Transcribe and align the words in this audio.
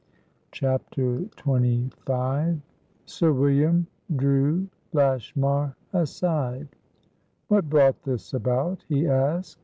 CHAPTER 0.51 1.19
XXV 1.37 2.59
Sir 3.05 3.31
William 3.31 3.85
drew 4.15 4.67
Lashmar 4.93 5.75
aside. 5.93 6.69
"What 7.49 7.69
brought 7.69 8.01
this 8.01 8.33
about?" 8.33 8.83
he 8.89 9.05
asked. 9.07 9.59